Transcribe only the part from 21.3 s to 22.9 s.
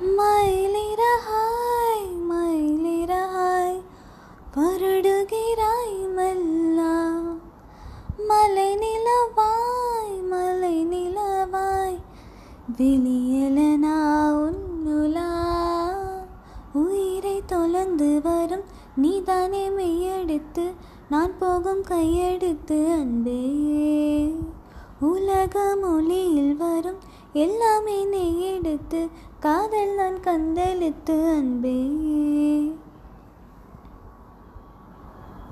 போகும் கையெடுத்து